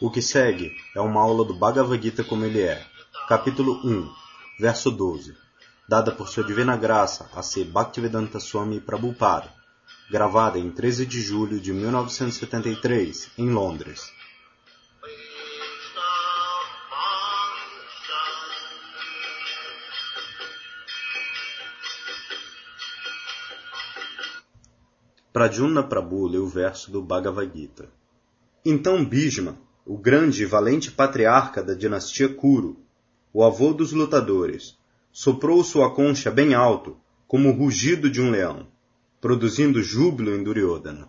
O 0.00 0.10
que 0.10 0.22
segue 0.22 0.74
é 0.96 1.00
uma 1.02 1.20
aula 1.20 1.44
do 1.44 1.52
Bhagavad 1.52 2.02
Gita 2.02 2.24
como 2.24 2.46
ele 2.46 2.62
é, 2.62 2.82
capítulo 3.28 3.74
1, 3.84 4.10
verso 4.58 4.90
12, 4.90 5.36
dada 5.86 6.10
por 6.10 6.26
sua 6.26 6.42
divina 6.42 6.74
graça 6.74 7.28
a 7.34 7.42
ser 7.42 7.66
Bhaktivedanta 7.66 8.40
Swami 8.40 8.80
Prabhupada, 8.80 9.52
gravada 10.10 10.58
em 10.58 10.70
13 10.70 11.04
de 11.04 11.20
julho 11.20 11.60
de 11.60 11.74
1973, 11.74 13.30
em 13.36 13.50
Londres. 13.50 14.10
Pradyumna 25.30 25.82
Prabhu 25.82 26.26
leu 26.26 26.44
o 26.44 26.48
verso 26.48 26.90
do 26.90 27.02
Bhagavad 27.02 27.52
Gita. 27.54 27.86
Então 28.64 29.04
Bhishma, 29.04 29.58
o 29.86 29.96
grande 29.96 30.42
e 30.42 30.46
valente 30.46 30.90
patriarca 30.90 31.62
da 31.62 31.74
dinastia 31.74 32.28
Kuru, 32.28 32.76
o 33.32 33.42
avô 33.44 33.72
dos 33.72 33.92
lutadores, 33.92 34.76
soprou 35.12 35.62
sua 35.64 35.94
concha 35.94 36.30
bem 36.30 36.54
alto, 36.54 36.96
como 37.26 37.48
o 37.48 37.52
rugido 37.52 38.10
de 38.10 38.20
um 38.20 38.30
leão, 38.30 38.66
produzindo 39.20 39.82
júbilo 39.82 40.34
em 40.34 40.42
Duryodhana. 40.42 41.08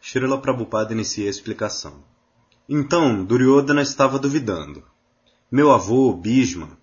Srila 0.00 0.38
Prabhupada 0.38 0.92
inicia 0.92 1.26
a 1.26 1.30
explicação. 1.30 2.04
Então, 2.68 3.24
Duryodhana 3.24 3.82
estava 3.82 4.18
duvidando. 4.18 4.82
Meu 5.50 5.72
avô, 5.72 6.12
Bhishma, 6.12 6.78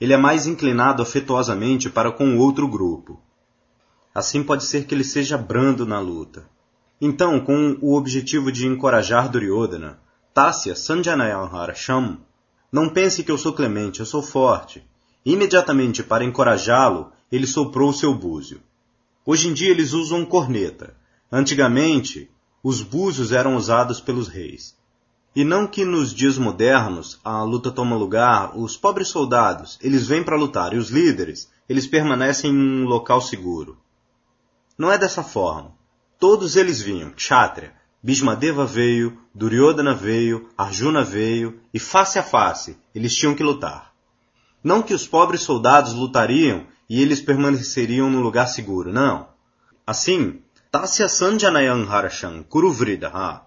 ele 0.00 0.12
é 0.12 0.16
mais 0.16 0.46
inclinado 0.46 1.02
afetuosamente 1.02 1.88
para 1.88 2.12
com 2.12 2.36
o 2.36 2.38
outro 2.38 2.68
grupo. 2.68 3.20
Assim 4.14 4.42
pode 4.42 4.64
ser 4.64 4.84
que 4.84 4.94
ele 4.94 5.04
seja 5.04 5.38
brando 5.38 5.86
na 5.86 5.98
luta. 5.98 6.48
Então, 7.00 7.40
com 7.40 7.76
o 7.80 7.94
objetivo 7.94 8.52
de 8.52 8.66
encorajar 8.66 9.28
Duryodhana, 9.28 9.98
Tasya 10.36 10.76
Sanjanayanhara 10.76 11.74
Sham, 11.74 12.18
não 12.70 12.90
pense 12.90 13.24
que 13.24 13.32
eu 13.32 13.38
sou 13.38 13.54
clemente, 13.54 14.00
eu 14.00 14.04
sou 14.04 14.20
forte. 14.20 14.86
Imediatamente 15.24 16.02
para 16.02 16.26
encorajá-lo, 16.26 17.10
ele 17.32 17.46
soprou 17.46 17.90
seu 17.90 18.12
búzio. 18.12 18.60
Hoje 19.24 19.48
em 19.48 19.54
dia 19.54 19.70
eles 19.70 19.94
usam 19.94 20.26
corneta. 20.26 20.94
Antigamente, 21.32 22.30
os 22.62 22.82
búzios 22.82 23.32
eram 23.32 23.56
usados 23.56 23.98
pelos 23.98 24.28
reis. 24.28 24.76
E 25.34 25.42
não 25.42 25.66
que 25.66 25.86
nos 25.86 26.12
dias 26.12 26.36
modernos 26.36 27.18
a 27.24 27.42
luta 27.42 27.70
toma 27.70 27.96
lugar, 27.96 28.58
os 28.58 28.76
pobres 28.76 29.08
soldados, 29.08 29.78
eles 29.80 30.06
vêm 30.06 30.22
para 30.22 30.36
lutar 30.36 30.74
e 30.74 30.76
os 30.76 30.90
líderes, 30.90 31.50
eles 31.66 31.86
permanecem 31.86 32.50
em 32.50 32.82
um 32.82 32.84
local 32.84 33.22
seguro. 33.22 33.78
Não 34.76 34.92
é 34.92 34.98
dessa 34.98 35.22
forma. 35.22 35.72
Todos 36.18 36.56
eles 36.56 36.82
vinham, 36.82 37.10
Kshatriya. 37.12 37.72
Bhishmadeva 38.06 38.64
veio, 38.64 39.18
Duryodhana 39.34 39.92
veio, 39.92 40.48
Arjuna 40.56 41.02
veio, 41.02 41.58
e 41.74 41.80
face 41.80 42.18
a 42.18 42.22
face 42.22 42.78
eles 42.94 43.12
tinham 43.12 43.34
que 43.34 43.42
lutar. 43.42 43.92
Não 44.62 44.80
que 44.80 44.94
os 44.94 45.06
pobres 45.06 45.42
soldados 45.42 45.92
lutariam 45.92 46.66
e 46.88 47.02
eles 47.02 47.20
permaneceriam 47.20 48.08
no 48.08 48.20
lugar 48.20 48.46
seguro, 48.46 48.92
não. 48.92 49.26
Assim, 49.84 50.40
Tasya 50.70 51.08
Sanjanayan 51.08 51.84
Harashan 51.90 52.44
Kuruvrida, 52.44 53.08
ha. 53.08 53.44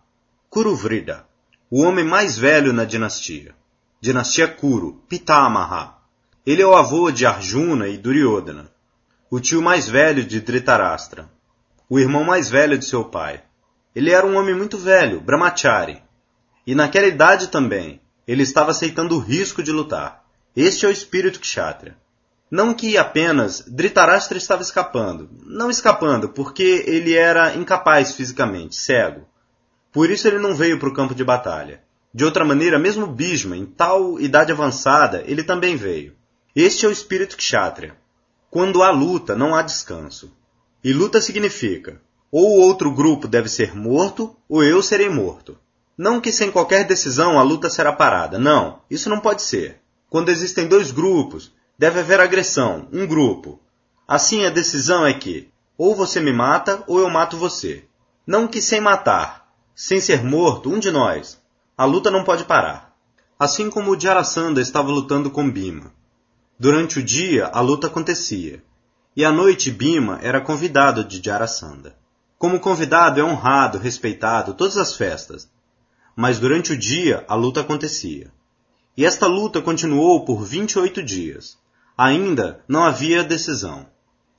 Kuruvrida, 0.50 1.26
o 1.72 1.82
homem 1.84 2.04
mais 2.04 2.38
velho 2.38 2.74
na 2.74 2.84
dinastia. 2.84 3.56
Dinastia 4.02 4.48
Kuru, 4.48 5.02
Pitamaha. 5.08 5.96
Ele 6.46 6.62
é 6.62 6.68
o 6.68 6.76
avô 6.76 7.10
de 7.12 7.26
Arjuna 7.26 7.88
e 7.88 7.98
Duryodhana 7.98 8.70
o 9.32 9.40
tio 9.40 9.62
mais 9.62 9.88
velho 9.88 10.26
de 10.26 10.42
Dhritarashtra, 10.42 11.30
o 11.88 12.00
irmão 12.00 12.24
mais 12.24 12.50
velho 12.50 12.80
de 12.80 12.86
seu 12.86 13.04
pai. 13.06 13.44
Ele 13.96 14.12
era 14.12 14.26
um 14.26 14.38
homem 14.38 14.54
muito 14.54 14.78
velho, 14.78 15.20
Brahmachari. 15.20 16.02
E 16.66 16.76
naquela 16.76 17.08
idade 17.08 17.48
também, 17.48 18.00
ele 18.28 18.44
estava 18.44 18.72
aceitando 18.72 19.16
o 19.16 19.20
risco 19.20 19.64
de 19.64 19.72
lutar. 19.72 20.24
Este 20.56 20.86
é 20.86 20.90
o 20.90 20.92
espírito 20.92 21.40
Kshatriya. 21.40 21.98
Não 22.52 22.74
que 22.74 22.98
apenas 22.98 23.62
Dhritarashtra 23.62 24.38
estava 24.38 24.62
escapando. 24.62 25.30
Não 25.46 25.70
escapando, 25.70 26.30
porque 26.30 26.84
ele 26.88 27.16
era 27.16 27.56
incapaz 27.56 28.14
fisicamente, 28.14 28.76
cego. 28.76 29.28
Por 29.92 30.12
isso 30.12 30.28
ele 30.28 30.38
não 30.38 30.54
veio 30.54 30.80
para 30.80 30.90
o 30.90 30.94
campo 30.94 31.16
de 31.16 31.24
batalha. 31.24 31.82
De 32.14 32.24
outra 32.24 32.46
maneira, 32.46 32.78
mesmo 32.78 33.08
Bhishma, 33.08 33.58
em 33.58 33.66
tal 33.66 34.20
idade 34.20 34.52
avançada, 34.52 35.24
ele 35.26 35.44
também 35.44 35.76
veio. 35.76 36.16
Este 36.56 36.86
é 36.86 36.90
o 36.90 36.92
espírito 36.92 37.38
Kshatriya. 37.38 37.96
Quando 38.50 38.84
há 38.84 38.92
luta, 38.92 39.36
não 39.36 39.56
há 39.56 39.62
descanso. 39.62 40.36
E 40.84 40.94
luta 40.94 41.22
significa 41.22 42.02
ou 42.32 42.60
outro 42.60 42.92
grupo 42.92 43.28
deve 43.28 43.50
ser 43.50 43.76
morto, 43.76 44.36
ou 44.48 44.64
eu 44.64 44.82
serei 44.82 45.10
morto. 45.10 45.58
Não 45.98 46.22
que 46.22 46.32
sem 46.32 46.52
qualquer 46.52 46.86
decisão 46.86 47.38
a 47.38 47.44
luta 47.44 47.70
será 47.70 47.92
parada. 47.92 48.40
Não, 48.40 48.82
isso 48.90 49.10
não 49.10 49.20
pode 49.20 49.42
ser. 49.42 49.82
Quando 50.10 50.30
existem 50.30 50.68
dois 50.68 50.92
grupos, 50.92 51.52
deve 51.78 52.00
haver 52.00 52.20
agressão, 52.20 52.88
um 52.92 53.06
grupo. 53.06 53.60
Assim 54.08 54.46
a 54.46 54.50
decisão 54.50 55.06
é 55.06 55.14
que 55.14 55.50
ou 55.78 55.96
você 55.96 56.20
me 56.20 56.34
mata 56.34 56.84
ou 56.88 57.00
eu 57.00 57.10
mato 57.10 57.38
você. 57.38 57.86
Não 58.26 58.48
que 58.48 58.62
sem 58.62 58.82
matar, 58.82 59.50
sem 59.76 60.02
ser 60.02 60.24
morto, 60.24 60.70
um 60.70 60.78
de 60.78 60.92
nós. 60.92 61.42
A 61.78 61.86
luta 61.86 62.12
não 62.12 62.24
pode 62.24 62.44
parar. 62.44 62.94
Assim 63.40 63.70
como 63.70 63.92
o 63.92 64.00
Jarasandha 64.00 64.62
estava 64.62 64.92
lutando 64.92 65.32
com 65.32 65.50
Bima. 65.50 65.94
Durante 66.60 67.00
o 67.00 67.04
dia, 67.04 67.48
a 67.48 67.62
luta 67.62 67.88
acontecia, 67.88 68.62
e 69.16 69.24
à 69.24 69.32
noite 69.32 69.72
Bima 69.72 70.20
era 70.22 70.42
convidado 70.42 71.06
de 71.06 71.22
Jarasandha. 71.24 71.96
Como 72.40 72.58
convidado 72.58 73.20
é 73.20 73.24
honrado, 73.24 73.78
respeitado, 73.78 74.54
todas 74.54 74.78
as 74.78 74.96
festas. 74.96 75.52
Mas 76.16 76.40
durante 76.40 76.72
o 76.72 76.78
dia, 76.78 77.26
a 77.28 77.36
luta 77.36 77.60
acontecia. 77.60 78.32
E 78.96 79.06
esta 79.06 79.28
luta 79.28 79.62
continuou 79.62 80.24
por 80.24 80.42
28 80.42 81.04
dias. 81.04 81.58
Ainda 81.98 82.64
não 82.66 82.86
havia 82.86 83.26
decisão. 83.26 83.88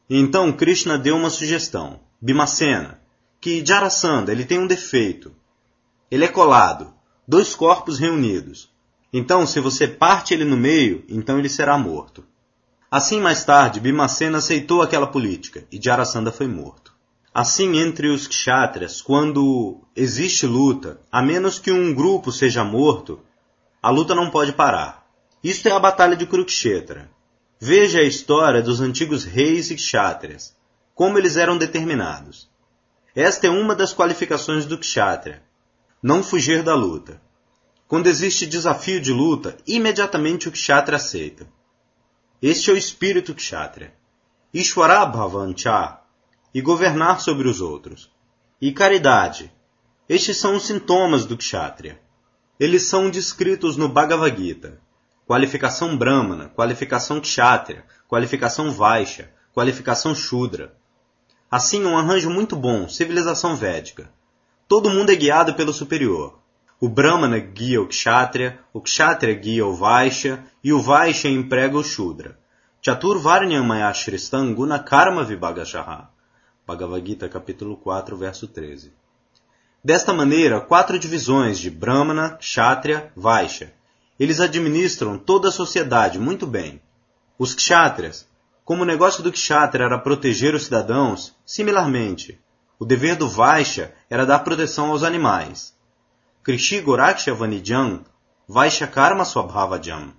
Então 0.09 0.51
Krishna 0.51 0.97
deu 0.97 1.15
uma 1.15 1.29
sugestão. 1.29 2.01
Bimacena, 2.19 2.99
que 3.39 3.63
Jarasandha 3.65 4.33
ele 4.33 4.47
tem 4.47 4.59
um 4.59 4.67
defeito. 4.67 5.35
Ele 6.11 6.25
é 6.25 6.29
colado, 6.29 6.95
dois 7.29 7.55
corpos 7.55 7.99
reunidos. 7.99 8.73
Então, 9.13 9.47
se 9.47 9.61
você 9.61 9.87
parte 9.87 10.33
ele 10.33 10.45
no 10.47 10.57
meio, 10.57 11.05
então 11.07 11.39
ele 11.39 11.51
será 11.51 11.77
morto. 11.77 12.25
Assim, 12.91 13.21
mais 13.21 13.45
tarde, 13.45 13.79
Bimacena 13.79 14.39
aceitou 14.39 14.81
aquela 14.81 15.07
política 15.07 15.67
e 15.71 15.79
Jarasandha 15.79 16.33
foi 16.33 16.47
morto. 16.47 16.90
Assim, 17.33 17.79
entre 17.79 18.09
os 18.09 18.27
kshatriyas, 18.27 19.01
quando 19.01 19.81
existe 19.95 20.47
luta, 20.47 21.01
a 21.13 21.23
menos 21.23 21.61
que 21.61 21.71
um 21.71 21.95
grupo 21.95 22.33
seja 22.33 22.65
morto, 22.65 23.21
a 23.81 23.89
luta 23.89 24.17
não 24.17 24.31
pode 24.31 24.53
parar. 24.53 25.07
Isto 25.43 25.69
é 25.69 25.73
a 25.73 25.79
Batalha 25.79 26.17
de 26.17 26.27
Kurukshetra. 26.27 27.09
Veja 27.59 28.01
a 28.01 28.05
história 28.05 28.61
dos 28.61 28.81
antigos 28.81 29.25
reis 29.25 29.71
e 29.71 29.77
kshatriyas, 29.77 30.57
como 30.93 31.19
eles 31.19 31.37
eram 31.37 31.57
determinados. 31.57 32.51
Esta 33.15 33.47
é 33.47 33.51
uma 33.51 33.77
das 33.77 33.95
qualificações 33.95 34.67
do 34.67 34.77
kshatriya, 34.77 35.43
não 36.03 36.25
fugir 36.25 36.65
da 36.65 36.75
luta. 36.75 37.23
Quando 37.87 38.09
existe 38.09 38.45
desafio 38.45 39.01
de 39.01 39.13
luta, 39.13 39.57
imediatamente 39.67 40.49
o 40.49 40.53
kshatriya 40.53 40.97
aceita. 40.97 41.47
Este 42.43 42.71
é 42.71 42.75
o 42.75 42.77
espírito 42.77 43.35
kshatriya. 43.35 43.95
Ishwarabhavancha 44.53 46.00
e 46.55 46.61
governar 46.61 47.21
sobre 47.21 47.49
os 47.49 47.61
outros. 47.61 48.11
E 48.61 48.73
caridade. 48.73 49.53
Estes 50.09 50.37
são 50.37 50.57
os 50.57 50.67
sintomas 50.67 51.25
do 51.25 51.37
kshatriya. 51.37 52.01
Eles 52.59 52.83
são 52.83 53.09
descritos 53.09 53.77
no 53.77 53.89
Bhagavad 53.89 54.37
Gita. 54.37 54.81
Qualificação 55.27 55.97
brahmana, 55.97 56.49
qualificação 56.49 57.21
kshatriya, 57.21 57.85
qualificação 58.09 58.73
vaishya, 58.73 59.33
qualificação 59.55 60.15
shudra. 60.15 60.75
Assim, 61.51 61.85
um 61.85 61.97
arranjo 61.97 62.29
muito 62.29 62.57
bom, 62.57 62.89
civilização 62.89 63.57
védica. 63.57 64.11
Todo 64.69 64.91
mundo 64.91 65.11
é 65.11 65.17
guiado 65.17 65.55
pelo 65.55 65.73
superior. 65.73 66.39
O 66.81 66.89
Brahmana 66.89 67.39
guia 67.39 67.83
o 67.83 67.87
Kshatriya, 67.87 68.59
o 68.73 68.81
Kshatriya 68.81 69.35
guia 69.35 69.67
o 69.67 69.75
Vaishya 69.75 70.45
e 70.65 70.73
o 70.73 70.81
Vaishya 70.81 71.29
emprega 71.29 71.77
o 71.77 71.85
Shudra. 71.85 72.39
Chatur 72.81 73.19
Varnyamaya 73.19 73.93
Shristan 73.93 74.55
Guna 74.55 74.79
Karma 74.79 75.23
Vibhagashaha. 75.23 76.09
Bhagavad 76.71 77.05
Gita, 77.05 77.29
capítulo 77.29 77.77
4, 77.77 78.17
verso 78.17 78.47
13. 78.47 78.93
Desta 79.83 80.13
maneira, 80.13 80.61
quatro 80.61 81.01
divisões 81.01 81.59
de 81.59 81.69
Brahmana, 81.69 82.37
Kshatriya, 82.37 83.11
Vaishya. 83.17 83.75
Eles 84.21 84.39
administram 84.39 85.19
toda 85.19 85.49
a 85.49 85.53
sociedade 85.53 86.17
muito 86.17 86.47
bem. 86.47 86.81
Os 87.37 87.55
Kshatriyas, 87.55 88.25
como 88.65 88.85
o 88.85 88.87
negócio 88.87 89.21
do 89.21 89.33
Kshatriya 89.33 89.87
era 89.87 89.99
proteger 89.99 90.55
os 90.55 90.67
cidadãos, 90.67 91.35
similarmente, 91.45 92.41
o 92.79 92.85
dever 92.85 93.17
do 93.17 93.29
Vaishya 93.29 93.93
era 94.09 94.25
dar 94.25 94.39
proteção 94.39 94.93
aos 94.93 95.03
animais. 95.03 95.75
Krishi 96.41 96.81
Goraksha 96.81 97.35
Vanijam 97.35 98.05
Vaishya 98.47 98.87
Karma 98.87 99.25
Swabhavajam. 99.25 100.13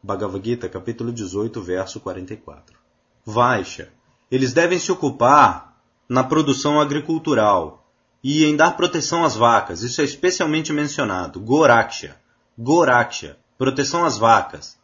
Bhagavad 0.00 0.44
Gita, 0.44 0.68
capítulo 0.68 1.12
18, 1.12 1.60
verso 1.60 1.98
44. 1.98 2.78
Vaishya. 3.26 3.88
Eles 4.30 4.52
devem 4.52 4.78
se 4.78 4.92
ocupar 4.92 5.67
na 6.08 6.24
produção 6.24 6.80
agricultural. 6.80 7.84
e 8.24 8.44
em 8.44 8.56
dar 8.56 8.76
proteção 8.76 9.24
às 9.24 9.36
vacas. 9.36 9.82
Isso 9.82 10.00
é 10.00 10.04
especialmente 10.04 10.72
mencionado. 10.72 11.38
Goraksha. 11.38 12.16
Goraksha. 12.58 13.36
Proteção 13.56 14.04
às 14.04 14.18
vacas. 14.18 14.76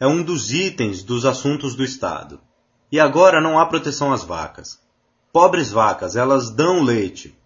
É 0.00 0.06
um 0.06 0.22
dos 0.22 0.52
itens 0.52 1.02
dos 1.02 1.26
assuntos 1.26 1.74
do 1.74 1.84
Estado. 1.84 2.40
E 2.90 2.98
agora 2.98 3.42
não 3.42 3.58
há 3.58 3.66
proteção 3.66 4.10
às 4.12 4.24
vacas. 4.24 4.80
Pobres 5.30 5.70
vacas, 5.70 6.16
elas 6.16 6.48
dão 6.48 6.82
leite. 6.82 7.36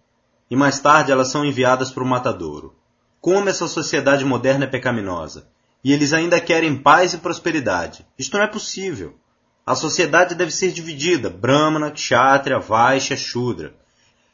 E 0.49 0.55
mais 0.55 0.79
tarde 0.79 1.11
elas 1.11 1.27
são 1.27 1.43
enviadas 1.43 1.91
para 1.91 2.03
o 2.03 2.07
matadouro. 2.07 2.73
Como 3.19 3.49
essa 3.49 3.67
sociedade 3.67 4.23
moderna 4.23 4.63
é 4.63 4.67
pecaminosa. 4.67 5.47
E 5.83 5.91
eles 5.91 6.13
ainda 6.13 6.39
querem 6.39 6.77
paz 6.77 7.13
e 7.13 7.17
prosperidade. 7.17 8.05
Isto 8.17 8.37
não 8.37 8.45
é 8.45 8.47
possível. 8.47 9.17
A 9.65 9.75
sociedade 9.75 10.35
deve 10.35 10.51
ser 10.51 10.71
dividida: 10.71 11.29
Brahmana, 11.29 11.91
Kshatriya, 11.91 12.59
Vaishya, 12.59 13.15
Shudra. 13.15 13.73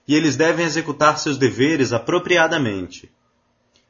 E 0.08 0.16
eles 0.16 0.36
devem 0.36 0.66
executar 0.66 1.20
seus 1.20 1.38
deveres 1.38 1.94
apropriadamente. 1.94 3.12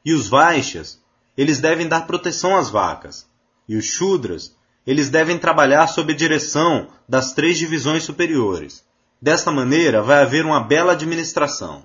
E 0.04 0.12
os 0.12 0.28
Vaishyas, 0.28 1.00
eles 1.36 1.58
devem 1.60 1.88
dar 1.88 2.06
proteção 2.06 2.56
às 2.56 2.68
vacas. 2.68 3.26
E 3.66 3.76
os 3.76 3.86
Shudras, 3.86 4.54
eles 4.86 5.08
devem 5.08 5.38
trabalhar 5.38 5.86
sob 5.86 6.12
a 6.12 6.16
direção 6.16 6.88
das 7.08 7.32
três 7.32 7.58
divisões 7.58 8.02
superiores. 8.02 8.84
Desta 9.20 9.50
maneira, 9.50 10.02
vai 10.02 10.22
haver 10.22 10.44
uma 10.44 10.60
bela 10.60 10.92
administração. 10.92 11.84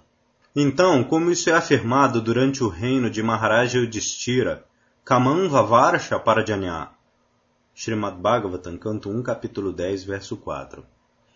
Então, 0.55 1.03
como 1.03 1.31
isso 1.31 1.49
é 1.49 1.53
afirmado 1.53 2.21
durante 2.21 2.63
o 2.63 2.69
reino 2.69 3.09
de 3.09 3.21
Maharaja 3.21 3.79
Yudhishthira, 3.79 4.65
Kaman 5.03 5.49
Vavarsha 5.49 6.17
Parajanya, 6.17 6.89
Srimad 7.75 8.15
Bhagavatam, 8.15 8.77
canto 8.77 9.09
1, 9.09 9.21
capítulo 9.21 9.73
10, 9.73 10.05
verso 10.05 10.37
4. 10.37 10.85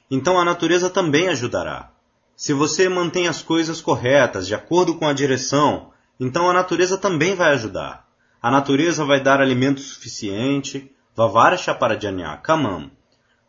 Então 0.09 0.39
a 0.39 0.45
natureza 0.45 0.89
também 0.89 1.27
ajudará. 1.27 1.91
Se 2.33 2.53
você 2.53 2.87
mantém 2.87 3.27
as 3.27 3.41
coisas 3.41 3.81
corretas, 3.81 4.47
de 4.47 4.55
acordo 4.55 4.95
com 4.95 5.05
a 5.05 5.11
direção, 5.11 5.91
então 6.17 6.49
a 6.49 6.53
natureza 6.53 6.97
também 6.97 7.35
vai 7.35 7.51
ajudar. 7.51 8.07
A 8.41 8.49
natureza 8.49 9.03
vai 9.03 9.21
dar 9.21 9.41
alimento 9.41 9.81
suficiente, 9.81 10.89
Vavarsha 11.13 11.75
Parajanya, 11.75 12.37
Kamam. 12.37 12.89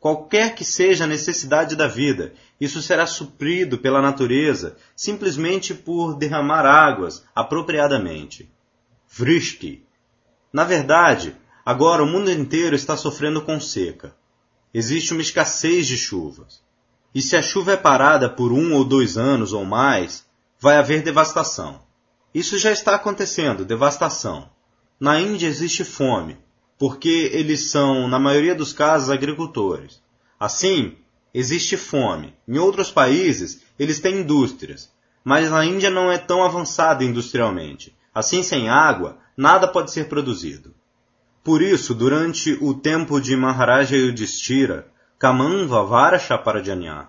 Qualquer 0.01 0.57
que 0.57 0.65
seja 0.65 1.05
a 1.05 1.07
necessidade 1.07 1.77
da 1.77 1.87
vida, 1.87 2.33
isso 2.61 2.83
será 2.83 3.07
suprido 3.07 3.79
pela 3.79 4.03
natureza 4.03 4.77
simplesmente 4.97 5.75
por 5.75 6.17
derramar 6.17 6.67
águas 6.67 7.25
apropriadamente. 7.37 8.51
Vrishti. 9.09 9.87
Na 10.53 10.65
verdade, 10.65 11.37
agora 11.71 12.03
o 12.03 12.07
mundo 12.07 12.33
inteiro 12.33 12.75
está 12.75 12.97
sofrendo 12.97 13.43
com 13.43 13.61
seca. 13.61 14.13
Existe 14.75 15.13
uma 15.13 15.23
escassez 15.23 15.87
de 15.87 15.97
chuvas. 15.97 16.61
E 17.15 17.23
se 17.23 17.37
a 17.37 17.43
chuva 17.43 17.75
é 17.75 17.77
parada 17.77 18.29
por 18.29 18.51
um 18.51 18.75
ou 18.75 18.85
dois 18.85 19.17
anos 19.17 19.53
ou 19.53 19.65
mais, 19.65 20.27
vai 20.59 20.79
haver 20.79 21.01
devastação. 21.01 21.81
Isso 22.35 22.59
já 22.59 22.73
está 22.73 22.97
acontecendo, 22.97 23.65
devastação. 23.65 24.51
Na 24.99 25.21
Índia 25.21 25.47
existe 25.47 25.85
fome, 25.85 26.39
porque 26.77 27.31
eles 27.33 27.71
são, 27.71 28.09
na 28.09 28.19
maioria 28.19 28.57
dos 28.57 28.73
casos, 28.73 29.09
agricultores. 29.09 30.03
Assim, 30.41 30.97
existe 31.33 31.77
fome. 31.77 32.35
Em 32.49 32.59
outros 32.59 32.91
países, 32.91 33.63
eles 33.79 34.01
têm 34.01 34.23
indústrias, 34.23 34.91
mas 35.23 35.49
na 35.49 35.65
Índia 35.65 35.89
não 35.89 36.11
é 36.11 36.19
tão 36.19 36.43
avançada 36.43 37.05
industrialmente. 37.05 37.97
Assim, 38.13 38.43
sem 38.43 38.69
água, 38.69 39.19
nada 39.37 39.69
pode 39.69 39.93
ser 39.93 40.09
produzido. 40.09 40.75
Por 41.51 41.63
isso, 41.63 41.97
durante 41.97 42.57
o 42.61 42.73
tempo 42.73 43.21
de 43.21 43.35
Maharaja 43.35 43.97
Yudhishthira, 43.97 44.87
Kaman 45.19 45.67
Vavarasha 45.67 46.39
Parajanya, 46.39 47.09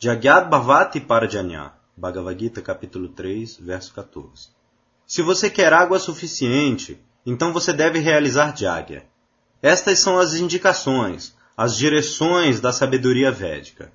Jagyad 0.00 0.50
Bhavati 0.50 0.98
Parajanya, 0.98 1.72
Bhagavad 1.96 2.40
Gita 2.40 2.60
capítulo 2.60 3.10
3, 3.10 3.58
verso 3.58 3.94
14. 3.94 4.48
Se 5.06 5.22
você 5.22 5.48
quer 5.48 5.72
água 5.72 6.00
suficiente, 6.00 7.00
então 7.24 7.52
você 7.52 7.72
deve 7.72 8.00
realizar 8.00 8.52
Jagya. 8.56 9.06
Estas 9.62 10.00
são 10.00 10.18
as 10.18 10.34
indicações, 10.34 11.32
as 11.56 11.76
direções 11.76 12.60
da 12.60 12.72
sabedoria 12.72 13.30
védica. 13.30 13.92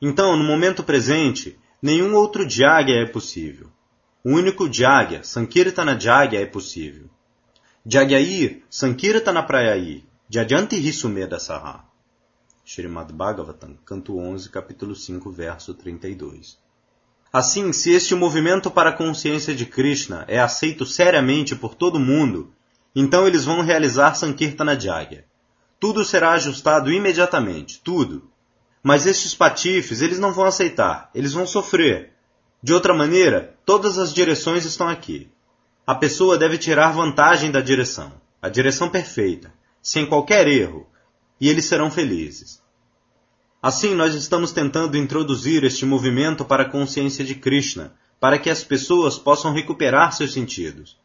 Então, 0.00 0.36
no 0.36 0.44
momento 0.44 0.84
presente, 0.84 1.58
nenhum 1.82 2.14
outro 2.14 2.48
Jagya 2.48 2.94
é 2.94 3.06
possível. 3.06 3.66
O 4.24 4.30
único 4.34 4.72
Jagya, 4.72 5.24
Sankirtana 5.24 5.98
Jagya, 5.98 6.40
é 6.40 6.46
possível. 6.46 7.10
Jagyair, 7.92 8.62
Sankirtana 8.70 9.42
Prayai, 9.42 10.04
Jajanti 10.28 10.76
Risumeda 10.76 11.40
Saha. 11.40 11.80
Srimad 12.64 13.12
Bhagavatam, 13.12 13.76
canto 13.84 14.16
11, 14.16 14.48
capítulo 14.48 14.94
5, 14.94 15.28
verso 15.32 15.74
32. 15.74 16.56
Assim, 17.32 17.72
se 17.72 17.90
este 17.90 18.14
movimento 18.14 18.70
para 18.70 18.90
a 18.90 18.96
consciência 18.96 19.52
de 19.56 19.66
Krishna 19.66 20.24
é 20.28 20.38
aceito 20.38 20.86
seriamente 20.86 21.56
por 21.56 21.74
todo 21.74 21.98
mundo, 21.98 22.52
então 22.94 23.26
eles 23.26 23.44
vão 23.44 23.60
realizar 23.60 24.14
Sankirtana 24.14 24.78
Jagya. 24.78 25.24
Tudo 25.80 26.04
será 26.04 26.34
ajustado 26.34 26.92
imediatamente, 26.92 27.80
tudo. 27.82 28.30
Mas 28.84 29.04
estes 29.04 29.34
patifes, 29.34 30.00
eles 30.00 30.20
não 30.20 30.32
vão 30.32 30.44
aceitar, 30.44 31.10
eles 31.12 31.32
vão 31.32 31.44
sofrer. 31.44 32.12
De 32.62 32.72
outra 32.72 32.94
maneira, 32.94 33.58
todas 33.66 33.98
as 33.98 34.14
direções 34.14 34.64
estão 34.64 34.88
aqui. 34.88 35.28
A 35.90 35.94
pessoa 35.96 36.38
deve 36.38 36.56
tirar 36.56 36.92
vantagem 36.92 37.50
da 37.50 37.60
direção, 37.60 38.12
a 38.40 38.48
direção 38.48 38.88
perfeita, 38.88 39.52
sem 39.82 40.06
qualquer 40.06 40.46
erro, 40.46 40.86
e 41.40 41.48
eles 41.48 41.64
serão 41.64 41.90
felizes. 41.90 42.62
Assim, 43.60 43.92
nós 43.96 44.14
estamos 44.14 44.52
tentando 44.52 44.96
introduzir 44.96 45.64
este 45.64 45.84
movimento 45.84 46.44
para 46.44 46.62
a 46.62 46.70
consciência 46.70 47.24
de 47.24 47.34
Krishna, 47.34 47.92
para 48.20 48.38
que 48.38 48.48
as 48.48 48.62
pessoas 48.62 49.18
possam 49.18 49.52
recuperar 49.52 50.12
seus 50.12 50.32
sentidos 50.32 50.96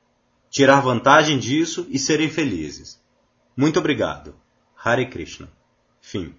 tirar 0.51 0.81
vantagem 0.81 1.39
disso 1.39 1.87
e 1.89 1.97
serem 1.97 2.29
felizes. 2.29 3.01
Muito 3.57 3.79
obrigado. 3.79 4.35
Hare 4.77 5.07
Krishna. 5.07 5.49
Fim. 5.99 6.35